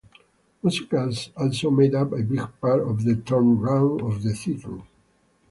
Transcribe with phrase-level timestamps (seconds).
[0.63, 4.81] Musicals also made up a big part of the turnaround of the theatre.